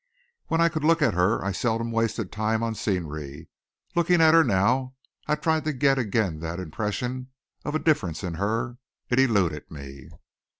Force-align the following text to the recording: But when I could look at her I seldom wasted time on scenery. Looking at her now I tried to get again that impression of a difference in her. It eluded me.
But 0.45 0.49
when 0.55 0.61
I 0.61 0.69
could 0.69 0.83
look 0.83 1.03
at 1.03 1.13
her 1.13 1.45
I 1.45 1.51
seldom 1.51 1.91
wasted 1.91 2.31
time 2.31 2.63
on 2.63 2.73
scenery. 2.73 3.49
Looking 3.93 4.19
at 4.19 4.33
her 4.33 4.43
now 4.43 4.95
I 5.27 5.35
tried 5.35 5.63
to 5.65 5.73
get 5.73 5.99
again 5.99 6.39
that 6.39 6.59
impression 6.59 7.29
of 7.63 7.75
a 7.75 7.77
difference 7.77 8.23
in 8.23 8.33
her. 8.33 8.79
It 9.11 9.19
eluded 9.19 9.69
me. 9.69 10.09